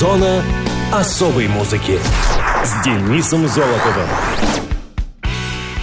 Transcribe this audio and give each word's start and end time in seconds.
Зона 0.00 0.42
особой 0.90 1.46
музыки 1.46 1.98
с 2.64 2.82
Денисом 2.82 3.46
Золотовым. 3.46 4.08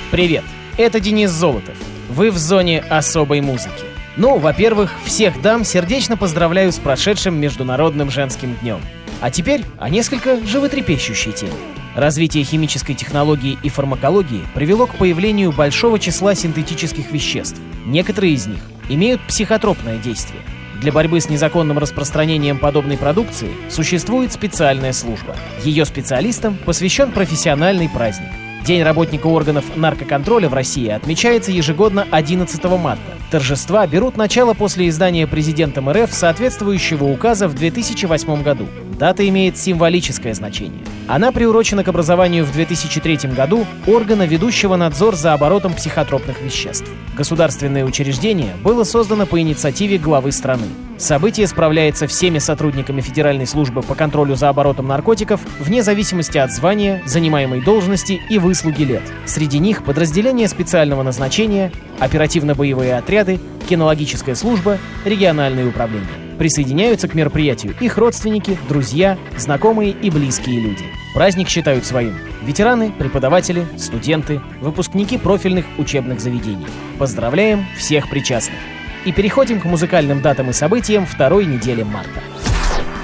Привет, 0.10 0.44
это 0.76 1.00
Денис 1.00 1.30
Золотов. 1.30 1.76
Вы 2.10 2.32
в 2.32 2.38
зоне 2.40 2.80
особой 2.80 3.42
музыки. 3.42 3.86
Ну, 4.16 4.40
во-первых, 4.40 4.92
всех 5.06 5.40
дам 5.44 5.64
сердечно 5.64 6.18
поздравляю 6.18 6.72
с 6.72 6.80
прошедшим 6.80 7.40
Международным 7.40 8.10
женским 8.10 8.56
днем. 8.56 8.82
А 9.22 9.30
теперь 9.30 9.64
о 9.78 9.88
несколько 9.88 10.44
животрепещущей 10.44 11.32
теме. 11.32 11.54
Развитие 11.96 12.44
химической 12.44 12.96
технологии 12.96 13.60
и 13.62 13.70
фармакологии 13.70 14.48
привело 14.56 14.88
к 14.88 14.96
появлению 14.96 15.52
большого 15.52 16.00
числа 16.00 16.34
синтетических 16.34 17.12
веществ. 17.12 17.62
Некоторые 17.86 18.34
из 18.34 18.48
них 18.48 18.62
имеют 18.90 19.22
психотропное 19.28 20.00
действие. 20.00 20.42
Для 20.82 20.92
борьбы 20.92 21.20
с 21.20 21.30
незаконным 21.30 21.80
распространением 21.80 22.60
подобной 22.60 22.98
продукции 22.98 23.50
существует 23.70 24.32
специальная 24.32 24.94
служба. 24.94 25.36
Ее 25.64 25.86
специалистам 25.86 26.56
посвящен 26.66 27.12
профессиональный 27.12 27.90
праздник. 27.90 28.30
День 28.64 28.84
работника 28.84 29.28
органов 29.28 29.66
наркоконтроля 29.76 30.50
в 30.50 30.54
России 30.54 30.90
отмечается 30.90 31.52
ежегодно 31.52 32.06
11 32.12 32.64
марта. 32.66 33.17
Торжества 33.30 33.86
берут 33.88 34.16
начало 34.16 34.54
после 34.54 34.88
издания 34.88 35.28
президентом 35.28 35.90
РФ 35.90 36.14
соответствующего 36.14 37.04
указа 37.04 37.50
в 37.50 37.56
2008 37.56 38.42
году. 38.42 38.68
Дата 38.98 39.28
имеет 39.28 39.58
символическое 39.58 40.34
значение. 40.34 40.80
Она 41.08 41.34
приурочена 41.34 41.84
к 41.84 41.90
образованию 41.90 42.46
в 42.46 42.54
2003 42.54 43.30
году 43.36 43.66
органа, 43.86 44.26
ведущего 44.26 44.78
надзор 44.78 45.16
за 45.16 45.34
оборотом 45.34 45.74
психотропных 45.74 46.42
веществ. 46.42 46.90
Государственное 47.18 47.84
учреждение 47.84 48.56
было 48.64 48.86
создано 48.86 49.26
по 49.26 49.42
инициативе 49.42 49.98
главы 49.98 50.32
страны. 50.32 50.68
Событие 50.98 51.46
справляется 51.46 52.08
всеми 52.08 52.40
сотрудниками 52.40 53.02
Федеральной 53.02 53.46
службы 53.46 53.84
по 53.84 53.94
контролю 53.94 54.36
за 54.36 54.50
оборотом 54.50 54.88
наркотиков 54.88 55.40
вне 55.60 55.84
зависимости 55.84 56.40
от 56.40 56.52
звания, 56.52 57.04
занимаемой 57.06 57.62
должности 57.62 58.20
и 58.30 58.40
выслуги 58.40 58.84
лет. 58.84 59.04
Среди 59.26 59.60
них 59.60 59.84
подразделения 59.84 60.48
специального 60.48 61.04
назначения, 61.04 61.72
оперативно-боевые 62.00 62.98
отряды, 62.98 63.40
кинологическая 63.70 64.34
служба, 64.34 64.80
региональные 65.06 65.68
управления. 65.68 66.08
Присоединяются 66.40 67.08
к 67.08 67.14
мероприятию 67.14 67.76
их 67.80 67.98
родственники, 67.98 68.58
друзья, 68.68 69.18
знакомые 69.38 69.92
и 69.92 70.10
близкие 70.10 70.60
люди. 70.60 70.86
Праздник 71.14 71.50
считают 71.50 71.86
своим 71.86 72.16
ветераны, 72.44 72.92
преподаватели, 72.92 73.68
студенты, 73.78 74.42
выпускники 74.62 75.18
профильных 75.18 75.66
учебных 75.78 76.20
заведений. 76.20 76.68
Поздравляем 76.98 77.66
всех 77.78 78.10
причастных! 78.10 78.60
И 79.08 79.14
переходим 79.14 79.62
к 79.62 79.64
музыкальным 79.64 80.22
датам 80.22 80.50
и 80.50 80.54
событиям 80.54 81.06
второй 81.06 81.46
недели 81.46 81.82
марта. 81.82 82.22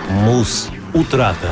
Муз 0.10 0.70
утрата. 0.94 1.50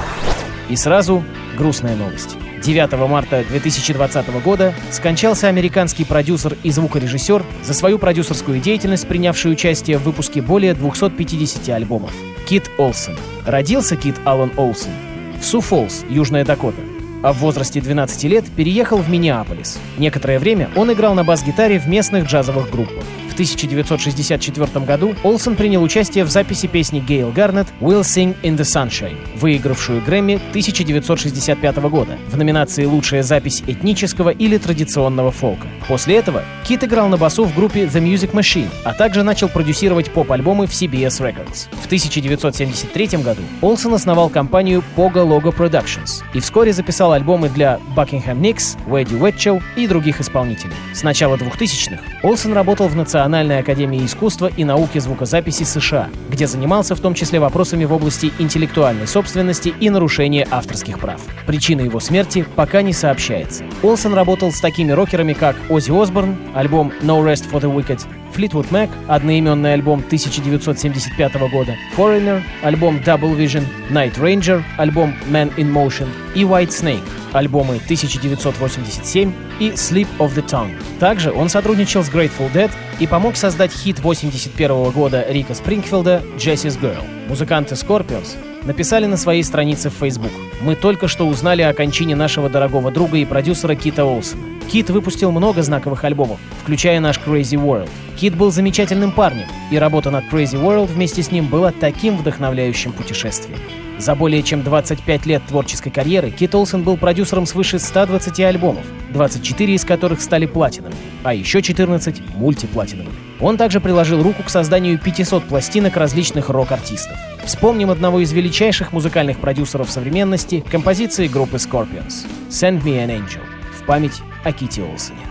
И 0.68 0.76
сразу 0.76 1.24
грустная 1.58 1.96
новость. 1.96 2.36
9 2.62 2.92
марта 3.08 3.46
2020 3.48 4.44
года 4.44 4.74
скончался 4.92 5.48
американский 5.48 6.04
продюсер 6.04 6.58
и 6.64 6.70
звукорежиссер 6.70 7.46
за 7.64 7.74
свою 7.74 7.98
продюсерскую 7.98 8.60
деятельность, 8.60 9.08
принявший 9.08 9.54
участие 9.54 9.98
в 9.98 10.04
выпуске 10.04 10.42
более 10.42 10.74
250 10.74 11.70
альбомов. 11.70 12.12
Кит 12.46 12.70
Олсен. 12.78 13.16
Родился 13.46 13.96
Кит 13.96 14.16
Аллан 14.26 14.52
Олсен 14.58 14.92
в 15.40 15.46
Су-Фолс, 15.46 16.04
Южная 16.10 16.44
Дакота. 16.44 16.82
А 17.24 17.32
в 17.32 17.38
возрасте 17.38 17.80
12 17.80 18.24
лет 18.26 18.44
переехал 18.58 18.98
в 18.98 19.10
Миннеаполис. 19.10 19.80
Некоторое 19.98 20.40
время 20.40 20.70
он 20.76 20.92
играл 20.92 21.14
на 21.14 21.24
бас-гитаре 21.24 21.80
в 21.80 21.88
местных 21.88 22.26
джазовых 22.26 22.70
группах. 22.70 23.06
В 23.32 23.34
1964 23.34 24.86
году 24.86 25.16
Олсен 25.24 25.56
принял 25.56 25.82
участие 25.82 26.26
в 26.26 26.30
записи 26.30 26.68
песни 26.68 27.00
Гейл 27.00 27.32
Гарнет 27.32 27.68
«We'll 27.80 28.02
Sing 28.02 28.36
in 28.44 28.58
the 28.58 28.66
Sunshine», 28.66 29.16
выигравшую 29.38 30.02
Грэмми 30.02 30.36
1965 30.50 31.78
года 31.78 32.18
в 32.28 32.36
номинации 32.36 32.84
«Лучшая 32.84 33.23
запись 33.23 33.64
этнического 33.66 34.32
или 34.32 34.58
традиционного 34.58 35.32
фолка». 35.32 35.68
После 35.88 36.17
этого 36.17 36.44
Кит 36.67 36.83
играл 36.83 37.08
на 37.08 37.16
басу 37.16 37.45
в 37.45 37.55
группе 37.55 37.86
The 37.86 38.04
Music 38.04 38.33
Machine, 38.33 38.70
а 38.83 38.94
также 38.94 39.23
начал 39.23 39.48
продюсировать 39.48 40.11
поп-альбомы 40.11 40.67
в 40.67 40.72
CBS 40.72 41.22
Records. 41.22 41.70
В 41.82 41.86
1973 41.86 43.08
году 43.23 43.44
Олсен 43.61 43.94
основал 43.94 44.28
компанию 44.28 44.84
Pogo 44.98 45.26
Logo 45.26 45.55
Productions 45.55 46.22
и 46.34 46.42
вскоре 46.42 46.73
записал 46.73 47.14
альбомы 47.14 47.48
для 47.48 47.80
Buckingham 47.95 48.42
Nicks, 48.42 48.78
Weddy 48.88 49.17
Wetchow 49.17 49.64
и 49.78 49.88
других 49.88 50.20
исполнителей. 50.20 50.73
С 50.94 51.04
начала 51.04 51.38
2000-х 51.38 52.04
Олсен 52.23 52.52
работал 52.52 52.89
в 52.89 52.95
Национальном 52.95 53.20
Национальной 53.21 53.59
академии 53.59 54.04
искусства 54.04 54.49
и 54.58 54.64
науки 54.64 54.98
звукозаписи 54.98 55.61
США, 55.61 56.09
где 56.32 56.48
занимался 56.48 56.95
в 56.95 57.02
том 57.02 57.14
числе 57.14 57.39
вопросами 57.39 57.86
в 57.86 57.93
области 57.93 58.33
интеллектуальной 58.39 59.05
собственности 59.05 59.71
и 59.80 59.92
нарушения 59.92 60.48
авторских 60.49 60.98
прав. 60.98 61.21
Причина 61.45 61.81
его 61.81 61.99
смерти 61.99 62.48
пока 62.55 62.81
не 62.81 62.93
сообщается. 62.93 63.64
Олсен 63.83 64.15
работал 64.15 64.52
с 64.52 64.60
такими 64.60 64.92
рокерами, 64.92 65.33
как 65.33 65.55
Оззи 65.70 65.92
Осборн, 65.92 66.36
альбом 66.55 66.92
No 67.04 67.23
Rest 67.23 67.52
for 67.52 67.61
the 67.61 67.71
Wicked, 67.71 68.02
Fleetwood 68.36 68.71
Mac, 68.71 68.89
одноименный 69.08 69.73
альбом 69.73 69.99
1975 69.99 71.36
года, 71.52 71.76
Foreigner, 71.95 72.42
альбом 72.64 72.98
Double 73.05 73.37
Vision, 73.37 73.65
Night 73.92 74.15
Ranger, 74.20 74.64
альбом 74.77 75.14
Man 75.30 75.54
in 75.58 75.71
Motion 75.71 76.08
и 76.33 76.42
White 76.42 76.70
Snake, 76.70 77.04
альбомы 77.33 77.75
1987 77.75 79.33
и 79.59 79.69
Sleep 79.71 80.08
of 80.19 80.36
the 80.36 80.45
Tongue. 80.45 80.73
Также 80.99 81.31
он 81.31 81.49
сотрудничал 81.49 82.03
с 82.03 82.09
Grateful 82.09 82.52
Dead 82.53 82.71
и 82.99 83.08
помог 83.08 83.36
создать 83.36 83.71
хит 83.71 83.99
81 83.99 84.92
года 84.92 85.25
Рика 85.27 85.53
Спрингфилда 85.53 86.23
«Jessie's 86.37 86.80
Girl». 86.80 87.03
Музыканты 87.27 87.75
Scorpions 87.75 88.36
написали 88.64 89.05
на 89.05 89.17
своей 89.17 89.43
странице 89.43 89.89
в 89.89 89.93
Facebook. 89.93 90.31
«Мы 90.61 90.75
только 90.75 91.08
что 91.08 91.27
узнали 91.27 91.61
о 91.61 91.73
кончине 91.73 92.15
нашего 92.15 92.49
дорогого 92.49 92.92
друга 92.92 93.17
и 93.17 93.25
продюсера 93.25 93.75
Кита 93.75 94.05
Олсона. 94.05 94.43
Кит 94.71 94.89
выпустил 94.89 95.31
много 95.31 95.63
знаковых 95.63 96.03
альбомов, 96.05 96.39
включая 96.61 96.99
наш 96.99 97.17
Crazy 97.17 97.61
World. 97.61 97.89
Кит 98.17 98.36
был 98.36 98.52
замечательным 98.52 99.11
парнем, 99.11 99.48
и 99.69 99.77
работа 99.77 100.11
над 100.11 100.25
Crazy 100.31 100.61
World 100.61 100.86
вместе 100.86 101.23
с 101.23 101.31
ним 101.31 101.48
была 101.48 101.71
таким 101.71 102.15
вдохновляющим 102.15 102.93
путешествием. 102.93 103.59
За 104.02 104.16
более 104.16 104.42
чем 104.42 104.64
25 104.64 105.28
лет 105.28 105.44
творческой 105.48 105.92
карьеры 105.92 106.32
Кит 106.32 106.56
Олсен 106.56 106.82
был 106.82 106.98
продюсером 106.98 107.45
свыше 107.45 107.78
120 107.78 108.39
альбомов, 108.39 108.84
24 109.12 109.76
из 109.76 109.86
которых 109.86 110.22
стали 110.22 110.48
платиновыми, 110.48 110.95
а 111.22 111.36
еще 111.36 111.62
14— 111.62 112.20
мультиплатиновыми. 112.36 113.14
Он 113.40 113.58
также 113.58 113.80
приложил 113.80 114.23
руку 114.23 114.42
к 114.42 114.50
созданию 114.50 114.98
500 114.98 115.44
пластинок 115.44 115.98
различных 115.98 116.50
рок-артистов. 116.50 117.16
Вспомним 117.45 117.92
одного 117.92 118.22
из 118.22 118.32
величайших 118.32 118.92
музыкальных 118.92 119.38
продюсеров 119.38 119.92
современности— 119.92 120.64
композиции 120.72 121.28
группы 121.28 121.58
Scorpions 121.58 122.26
«Send 122.50 122.82
Me 122.82 123.06
an 123.06 123.10
Angel» 123.10 123.44
в 123.80 123.86
память 123.86 124.23
о 124.44 124.52
Ките 124.52 124.82
Олсене. 124.82 125.30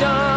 done. 0.00 0.29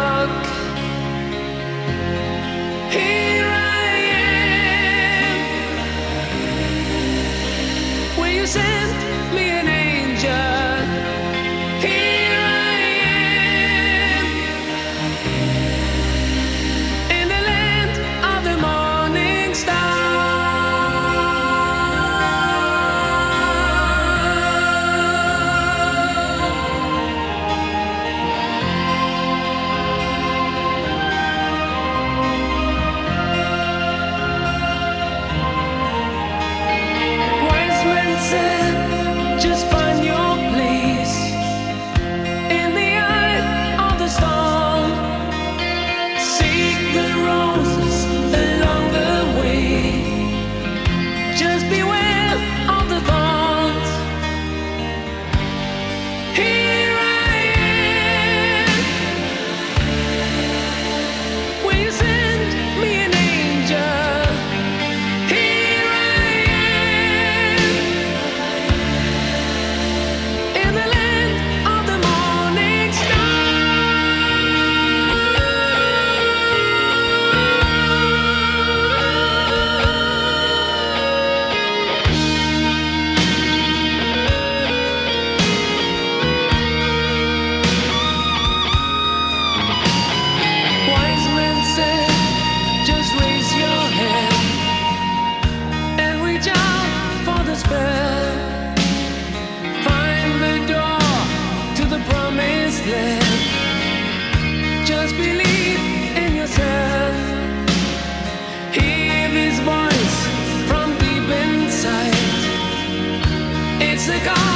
music 114.06 114.28
on. 114.28 114.53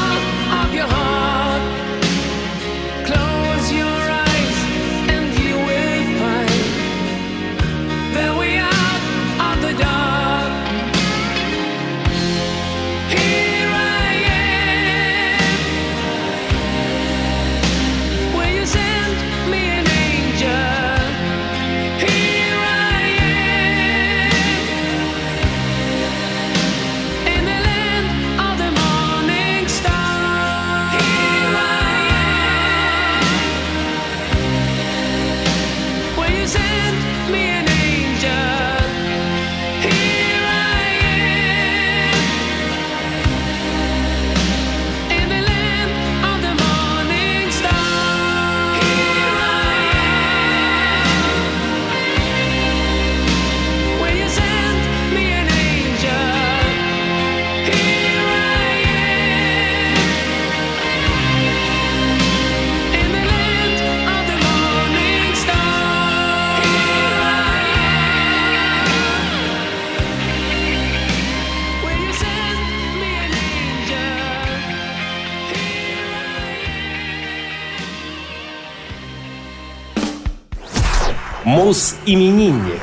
Мус-именинник. 81.49 82.83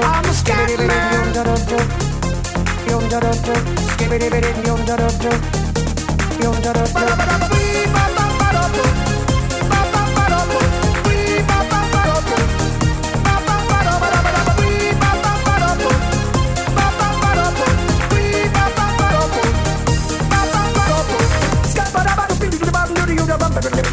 I'm 0.00 0.24
a 0.24 0.32
scat 0.32 0.78
man. 0.78 1.24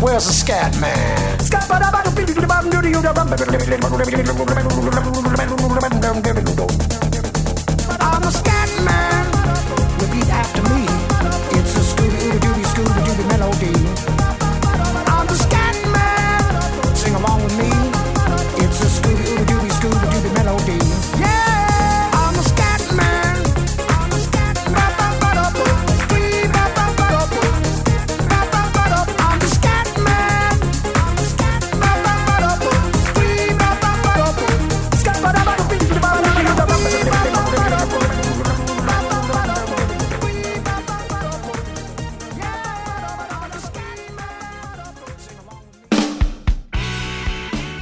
Where's 0.00 0.26
the 0.26 0.32
scat 0.32 0.72
man? 0.80 1.38
I'm 8.00 8.22
a 8.22 8.32
scat 8.32 8.70
man. 8.88 9.26
Repeat 10.00 10.28
after 10.32 10.62
me. 10.72 10.82
It's 11.58 11.76
a 11.76 11.82
Scooby 11.90 12.40
Dooby 12.40 12.64
Scooby 12.72 13.00
Dooby 13.04 13.24
melody. 13.28 14.09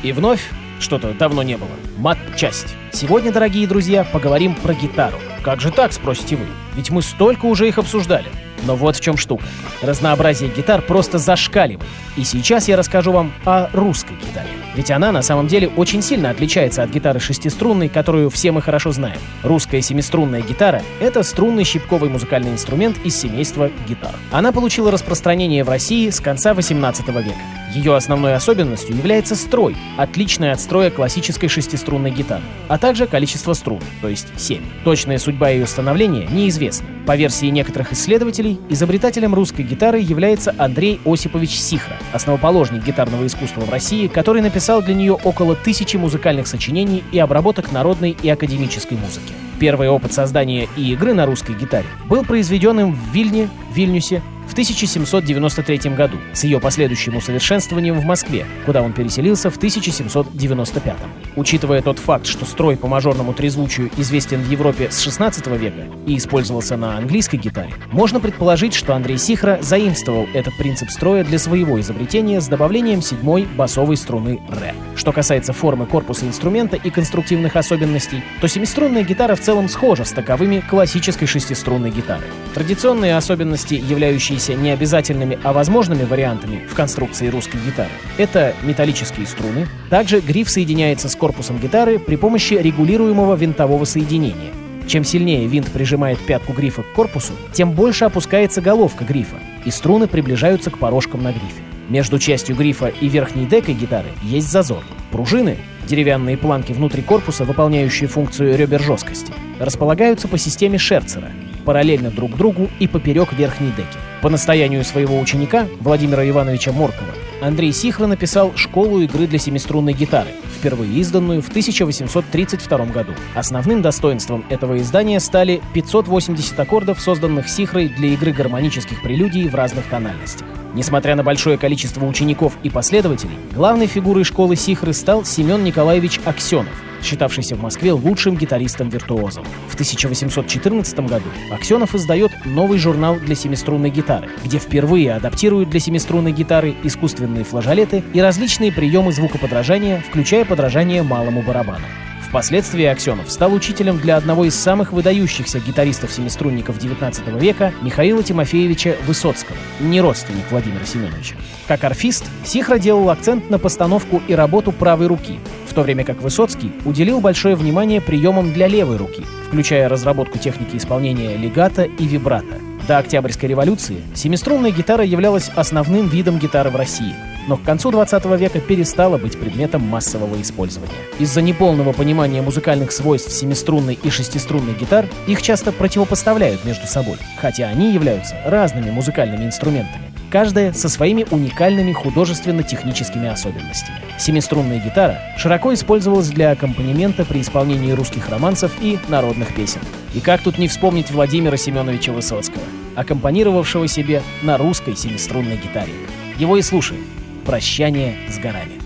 И 0.08 0.12
вновь 0.12 0.40
что-то 0.80 1.12
давно 1.12 1.42
не 1.42 1.58
было. 1.58 1.68
Мат-часть. 1.98 2.74
Сегодня, 2.92 3.30
дорогие 3.30 3.68
друзья, 3.68 4.04
поговорим 4.04 4.54
про 4.54 4.72
гитару. 4.72 5.18
Как 5.42 5.60
же 5.60 5.70
так, 5.70 5.92
спросите 5.92 6.36
вы? 6.36 6.46
Ведь 6.76 6.88
мы 6.88 7.02
столько 7.02 7.44
уже 7.44 7.68
их 7.68 7.76
обсуждали. 7.76 8.24
Но 8.62 8.74
вот 8.74 8.96
в 8.96 9.02
чем 9.02 9.18
штука. 9.18 9.44
Разнообразие 9.82 10.48
гитар 10.48 10.80
просто 10.80 11.18
зашкаливает. 11.18 11.86
И 12.16 12.24
сейчас 12.24 12.68
я 12.68 12.78
расскажу 12.78 13.12
вам 13.12 13.34
о 13.44 13.68
русской 13.74 14.14
гитаре. 14.14 14.48
Ведь 14.74 14.90
она 14.90 15.12
на 15.12 15.20
самом 15.20 15.46
деле 15.46 15.68
очень 15.76 16.00
сильно 16.00 16.30
отличается 16.30 16.82
от 16.82 16.88
гитары 16.88 17.20
шестиструнной, 17.20 17.90
которую 17.90 18.30
все 18.30 18.50
мы 18.50 18.62
хорошо 18.62 18.92
знаем. 18.92 19.18
Русская 19.42 19.82
семиструнная 19.82 20.40
гитара— 20.40 20.80
это 21.00 21.22
струнный 21.22 21.64
щипковый 21.64 22.08
музыкальный 22.08 22.52
инструмент 22.52 22.96
из 23.04 23.14
семейства 23.14 23.70
гитар. 23.86 24.14
Она 24.32 24.52
получила 24.52 24.90
распространение 24.90 25.64
в 25.64 25.68
России 25.68 26.08
с 26.08 26.18
конца 26.18 26.54
18 26.54 27.08
века. 27.08 27.57
Ее 27.75 27.94
основной 27.94 28.34
особенностью 28.34 28.96
является 28.96 29.37
строй, 29.37 29.76
отличный 29.96 30.52
от 30.52 30.60
строя 30.60 30.90
классической 30.90 31.48
шестиструнной 31.48 32.10
гитары, 32.10 32.42
а 32.66 32.78
также 32.78 33.06
количество 33.06 33.52
струн, 33.52 33.80
то 34.00 34.08
есть 34.08 34.28
7. 34.37 34.62
Точная 34.84 35.18
судьба 35.18 35.50
ее 35.50 35.66
становления 35.66 36.26
неизвестна. 36.30 36.88
По 37.06 37.16
версии 37.16 37.46
некоторых 37.46 37.92
исследователей, 37.92 38.58
изобретателем 38.68 39.34
русской 39.34 39.62
гитары 39.62 39.98
является 39.98 40.54
Андрей 40.56 41.00
Осипович 41.04 41.50
Сихра, 41.50 41.96
основоположник 42.12 42.84
гитарного 42.84 43.26
искусства 43.26 43.60
в 43.60 43.70
России, 43.70 44.08
который 44.08 44.40
написал 44.40 44.82
для 44.82 44.94
нее 44.94 45.12
около 45.12 45.54
тысячи 45.54 45.96
музыкальных 45.96 46.46
сочинений 46.46 47.04
и 47.12 47.18
обработок 47.18 47.72
народной 47.72 48.16
и 48.22 48.28
академической 48.28 48.94
музыки. 48.94 49.32
Первый 49.58 49.88
опыт 49.88 50.12
создания 50.12 50.68
и 50.76 50.92
игры 50.92 51.14
на 51.14 51.26
русской 51.26 51.54
гитаре 51.54 51.87
был 52.06 52.25
произведен 52.25 52.78
им 52.80 52.92
в 52.92 53.12
Вильне, 53.12 53.48
Вильнюсе, 53.75 54.22
1793 54.58 55.94
году, 55.94 56.16
с 56.32 56.42
ее 56.42 56.58
последующим 56.58 57.16
усовершенствованием 57.16 57.96
в 57.96 58.04
Москве, 58.04 58.44
куда 58.66 58.82
он 58.82 58.92
переселился 58.92 59.50
в 59.50 59.56
1795. 59.56 60.96
Учитывая 61.36 61.80
тот 61.80 62.00
факт, 62.00 62.26
что 62.26 62.44
строй 62.44 62.76
по 62.76 62.88
мажорному 62.88 63.32
трезвучию 63.32 63.88
известен 63.96 64.42
в 64.42 64.50
Европе 64.50 64.90
с 64.90 64.98
16 64.98 65.46
века 65.58 65.86
и 66.08 66.16
использовался 66.16 66.76
на 66.76 66.96
английской 66.96 67.36
гитаре, 67.36 67.72
можно 67.92 68.18
предположить, 68.18 68.74
что 68.74 68.96
Андрей 68.96 69.16
Сихра 69.16 69.60
заимствовал 69.62 70.26
этот 70.34 70.56
принцип 70.56 70.90
строя 70.90 71.22
для 71.22 71.38
своего 71.38 71.80
изобретения 71.80 72.40
с 72.40 72.48
добавлением 72.48 73.00
седьмой 73.00 73.44
басовой 73.44 73.96
струны 73.96 74.40
ре. 74.50 74.74
Что 74.96 75.12
касается 75.12 75.52
формы 75.52 75.86
корпуса 75.86 76.26
инструмента 76.26 76.74
и 76.74 76.90
конструктивных 76.90 77.54
особенностей, 77.54 78.24
то 78.40 78.48
семиструнная 78.48 79.04
гитара 79.04 79.36
в 79.36 79.40
целом 79.40 79.68
схожа 79.68 80.04
с 80.04 80.10
таковыми 80.10 80.64
классической 80.68 81.26
шестиструнной 81.28 81.92
гитары. 81.92 82.24
Традиционные 82.54 83.16
особенности, 83.16 83.74
являющиеся 83.74 84.47
являющимися 84.48 84.54
не 84.54 84.70
обязательными, 84.70 85.38
а 85.42 85.52
возможными 85.52 86.04
вариантами 86.04 86.66
в 86.68 86.74
конструкции 86.74 87.28
русской 87.28 87.58
гитары, 87.64 87.90
это 88.18 88.54
металлические 88.62 89.26
струны. 89.26 89.66
Также 89.90 90.20
гриф 90.20 90.50
соединяется 90.50 91.08
с 91.08 91.16
корпусом 91.16 91.58
гитары 91.58 91.98
при 91.98 92.16
помощи 92.16 92.54
регулируемого 92.54 93.34
винтового 93.34 93.84
соединения. 93.84 94.52
Чем 94.86 95.04
сильнее 95.04 95.46
винт 95.46 95.70
прижимает 95.70 96.18
пятку 96.18 96.52
грифа 96.52 96.82
к 96.82 96.92
корпусу, 96.94 97.32
тем 97.52 97.72
больше 97.72 98.06
опускается 98.06 98.62
головка 98.62 99.04
грифа, 99.04 99.36
и 99.66 99.70
струны 99.70 100.06
приближаются 100.06 100.70
к 100.70 100.78
порожкам 100.78 101.22
на 101.22 101.30
грифе. 101.32 101.62
Между 101.90 102.18
частью 102.18 102.56
грифа 102.56 102.88
и 103.00 103.08
верхней 103.08 103.46
декой 103.46 103.74
гитары 103.74 104.08
есть 104.22 104.50
зазор. 104.50 104.82
Пружины, 105.10 105.56
деревянные 105.86 106.36
планки 106.36 106.72
внутри 106.72 107.02
корпуса, 107.02 107.44
выполняющие 107.44 108.08
функцию 108.08 108.56
ребер 108.56 108.80
жесткости, 108.82 109.32
располагаются 109.58 110.28
по 110.28 110.38
системе 110.38 110.78
Шерцера, 110.78 111.30
параллельно 111.68 112.10
друг 112.10 112.34
другу 112.34 112.70
и 112.78 112.88
поперек 112.88 113.34
верхней 113.34 113.72
деки. 113.76 113.98
По 114.22 114.30
настоянию 114.30 114.82
своего 114.84 115.20
ученика, 115.20 115.66
Владимира 115.80 116.26
Ивановича 116.26 116.72
Моркова, 116.72 117.10
Андрей 117.42 117.72
Сихра 117.72 118.06
написал 118.06 118.52
«Школу 118.56 119.00
игры 119.00 119.26
для 119.26 119.38
семиструнной 119.38 119.92
гитары», 119.92 120.30
впервые 120.58 120.90
изданную 120.94 121.42
в 121.42 121.48
1832 121.50 122.87
году. 122.87 123.12
Основным 123.34 123.82
достоинством 123.82 124.46
этого 124.48 124.78
издания 124.78 125.20
стали 125.20 125.60
580 125.75 126.58
аккордов, 126.58 127.02
созданных 127.02 127.50
Сихрой 127.50 127.88
для 127.88 128.14
игры 128.14 128.32
гармонических 128.32 129.02
прелюдий 129.02 129.46
в 129.50 129.54
разных 129.54 129.85
тональностях. 129.88 130.46
Несмотря 130.72 131.16
на 131.16 131.22
большое 131.22 131.59
количество 131.59 132.07
учеников 132.07 132.57
и 132.62 132.70
последователей, 132.70 133.37
главной 133.54 133.88
фигурой 133.88 134.24
школы 134.24 134.57
Сихры 134.57 134.94
стал 134.94 135.26
Семен 135.26 135.64
Николаевич 135.64 136.18
Аксенов, 136.24 136.83
считавшийся 137.02 137.56
в 137.56 137.61
Москве 137.61 137.92
лучшим 137.92 138.37
гитаристом-виртуозом. 138.37 139.44
В 139.68 139.74
1814 139.74 141.00
году 141.00 141.28
Аксенов 141.50 141.94
издает 141.94 142.32
новый 142.44 142.78
журнал 142.78 143.16
для 143.16 143.34
семиструнной 143.34 143.90
гитары, 143.90 144.28
где 144.44 144.58
впервые 144.58 145.14
адаптируют 145.14 145.70
для 145.70 145.80
семиструнной 145.80 146.32
гитары 146.32 146.74
искусственные 146.82 147.44
флажолеты 147.44 148.02
и 148.12 148.20
различные 148.20 148.72
приемы 148.72 149.12
звукоподражания, 149.12 150.02
включая 150.08 150.44
подражание 150.44 151.02
малому 151.02 151.42
барабану. 151.42 151.84
Впоследствии 152.28 152.84
Аксенов 152.84 153.30
стал 153.30 153.54
учителем 153.54 153.98
для 153.98 154.18
одного 154.18 154.44
из 154.44 154.54
самых 154.54 154.92
выдающихся 154.92 155.61
гитаристов-семиструнников 155.61 156.76
XIX 156.76 157.40
века 157.40 157.72
Михаила 157.80 158.22
Тимофеевича 158.22 158.96
Высоцкого, 159.06 159.56
не 159.80 160.02
родственник 160.02 160.44
Владимира 160.50 160.84
Семеновича. 160.84 161.37
Как 161.66 161.84
арфист, 161.84 162.26
Сихра 162.44 162.78
делал 162.78 163.08
акцент 163.08 163.48
на 163.48 163.58
постановку 163.58 164.22
и 164.28 164.34
работу 164.34 164.72
правой 164.72 165.06
руки, 165.06 165.40
то 165.78 165.82
время 165.82 166.02
как 166.02 166.20
Высоцкий 166.20 166.72
уделил 166.84 167.20
большое 167.20 167.54
внимание 167.54 168.00
приемам 168.00 168.52
для 168.52 168.66
левой 168.66 168.96
руки, 168.96 169.24
включая 169.46 169.88
разработку 169.88 170.36
техники 170.36 170.76
исполнения 170.76 171.36
легата 171.36 171.84
и 171.84 172.04
вибрато. 172.04 172.56
До 172.88 172.98
Октябрьской 172.98 173.48
революции 173.48 173.98
семиструнная 174.12 174.72
гитара 174.72 175.04
являлась 175.04 175.52
основным 175.54 176.08
видом 176.08 176.40
гитары 176.40 176.70
в 176.70 176.74
России– 176.74 177.14
но 177.48 177.56
к 177.56 177.62
концу 177.62 177.90
20 177.90 178.24
века 178.38 178.60
перестала 178.60 179.16
быть 179.16 179.38
предметом 179.38 179.82
массового 179.82 180.40
использования. 180.40 180.92
Из-за 181.18 181.40
неполного 181.40 181.92
понимания 181.92 182.42
музыкальных 182.42 182.92
свойств 182.92 183.32
семиструнной 183.32 183.98
и 184.00 184.10
шестиструнной 184.10 184.74
гитар 184.74 185.06
их 185.26 185.40
часто 185.40 185.72
противопоставляют 185.72 186.64
между 186.64 186.86
собой, 186.86 187.16
хотя 187.40 187.68
они 187.68 187.92
являются 187.92 188.36
разными 188.44 188.90
музыкальными 188.90 189.46
инструментами, 189.46 190.08
каждая 190.30 190.72
со 190.72 190.88
своими 190.88 191.26
уникальными 191.30 191.92
художественно-техническими 191.92 193.28
особенностями. 193.28 193.98
Семиструнная 194.18 194.80
гитара 194.80 195.18
широко 195.36 195.72
использовалась 195.74 196.28
для 196.28 196.52
аккомпанемента 196.52 197.24
при 197.24 197.40
исполнении 197.40 197.92
русских 197.92 198.28
романсов 198.28 198.72
и 198.80 198.98
народных 199.08 199.54
песен. 199.54 199.80
И 200.14 200.20
как 200.20 200.42
тут 200.42 200.58
не 200.58 200.68
вспомнить 200.68 201.10
Владимира 201.10 201.56
Семеновича 201.56 202.12
Высоцкого, 202.12 202.64
аккомпанировавшего 202.94 203.86
себе 203.88 204.22
на 204.42 204.58
русской 204.58 204.96
семиструнной 204.96 205.56
гитаре. 205.56 205.92
Его 206.38 206.56
и 206.56 206.62
слушаем 206.62 207.04
прощание 207.44 208.16
с 208.28 208.38
горами. 208.38 208.80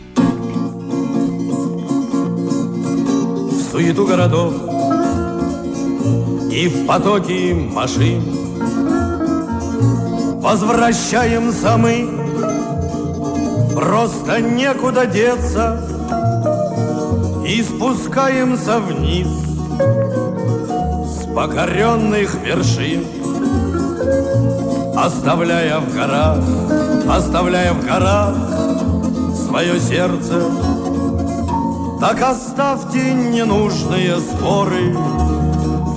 В 3.51 3.73
суету 3.73 4.07
городов 4.07 4.55
и 6.53 6.69
в 6.69 6.87
потоке 6.87 7.55
машин 7.55 8.42
Возвращаемся 10.43 11.77
мы, 11.77 12.11
просто 13.77 14.41
некуда 14.41 15.07
деться 15.07 15.81
И 17.47 17.63
спускаемся 17.63 18.81
вниз 18.81 19.29
с 21.07 21.33
покоренных 21.33 22.35
вершин 22.45 23.07
Оставляя 24.97 25.79
в 25.79 25.95
горах, 25.95 26.39
оставляя 27.09 27.73
в 27.73 27.87
горах 27.87 28.35
свое 29.47 29.79
сердце. 29.79 30.43
Так 32.01 32.21
оставьте 32.21 33.15
ненужные 33.15 34.19
споры, 34.19 34.97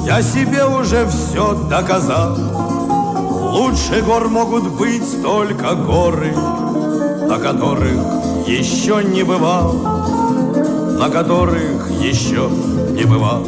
я 0.06 0.22
себе 0.22 0.66
уже 0.66 1.08
все 1.08 1.56
доказал. 1.68 2.75
Лучше 3.56 4.02
гор 4.02 4.28
могут 4.28 4.68
быть 4.72 5.22
только 5.24 5.76
горы, 5.76 6.36
на 6.36 7.38
которых 7.38 8.46
еще 8.46 9.02
не 9.02 9.24
бывал, 9.24 9.72
на 11.00 11.10
которых 11.10 11.90
еще 11.90 12.50
не 12.92 13.06
бывал. 13.06 13.46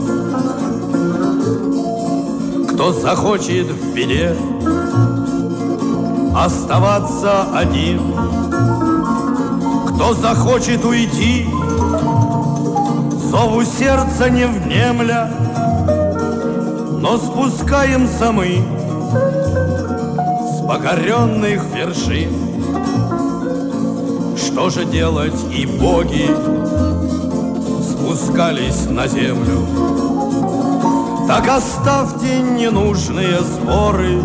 Кто 2.69 2.93
захочет 2.93 3.67
в 3.67 3.93
беде, 3.93 4.33
оставаться 6.33 7.43
один. 7.53 7.99
Кто 9.89 10.13
захочет 10.13 10.85
уйти, 10.85 11.49
зову 13.29 13.61
сердца 13.65 14.29
не 14.29 14.47
внемля, 14.47 15.29
но 17.01 17.17
спускаемся 17.17 18.31
мы 18.31 18.76
покоренных 20.67 21.63
вершин. 21.73 22.29
Что 24.37 24.69
же 24.69 24.85
делать, 24.85 25.39
и 25.51 25.65
боги 25.65 26.27
спускались 27.81 28.89
на 28.89 29.07
землю. 29.07 29.65
Так 31.27 31.47
оставьте 31.47 32.39
ненужные 32.39 33.39
споры, 33.39 34.21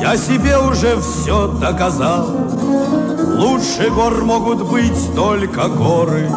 я 0.00 0.16
себе 0.16 0.58
уже 0.58 1.00
все 1.00 1.48
доказал 1.48 2.28
Лучше 3.38 3.90
гор 3.90 4.24
могут 4.24 4.62
быть 4.70 5.14
только 5.14 5.68
горы 5.68 6.28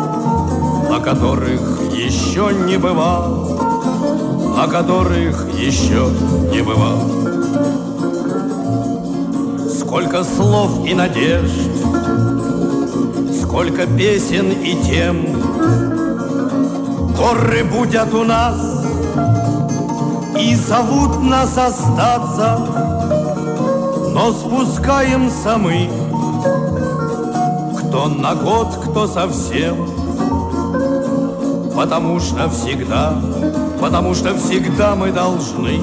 На 0.89 0.99
которых 0.99 1.61
еще 1.93 2.51
не 2.65 2.77
бывал 2.77 3.59
На 4.55 4.65
которых 4.67 5.47
еще 5.53 6.09
не 6.51 6.61
бывал 6.61 7.28
Сколько 9.89 10.23
слов 10.23 10.85
и 10.85 10.93
надежд 10.93 11.51
Сколько 13.41 13.87
песен 13.87 14.51
и 14.51 14.75
тем. 14.83 15.25
Горы 17.17 17.63
будут 17.63 18.13
у 18.13 18.23
нас 18.23 18.85
И 20.39 20.53
зовут 20.53 21.23
нас 21.23 21.57
остаться 21.57 22.59
но 24.13 24.31
спускаемся 24.31 25.57
мы 25.57 25.89
Кто 27.79 28.09
на 28.09 28.35
год, 28.35 28.67
кто 28.83 29.07
совсем. 29.07 29.87
Потому 31.75 32.19
что 32.19 32.49
всегда, 32.49 33.13
потому 33.79 34.13
что 34.13 34.35
всегда 34.37 34.95
мы 34.95 35.11
должны 35.11 35.79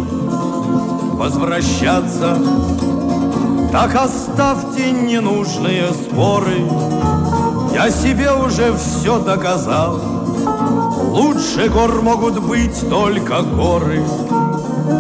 возвращаться 1.16 2.36
Так 3.76 3.94
оставьте 3.94 4.90
ненужные 4.90 5.92
споры. 5.92 6.62
Я 7.74 7.90
себе 7.90 8.32
уже 8.32 8.74
все 8.74 9.18
доказал. 9.18 10.00
Лучше 11.10 11.68
гор 11.68 12.00
могут 12.00 12.42
быть 12.42 12.88
только 12.88 13.42
горы 13.42 14.02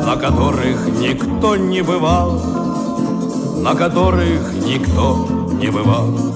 На 0.04 0.16
которых 0.16 0.88
никто 1.00 1.56
не 1.56 1.80
бывал. 1.80 2.38
На 3.62 3.74
которых 3.74 4.52
никто 4.52 5.26
не 5.58 5.70
бывал. 5.70 6.35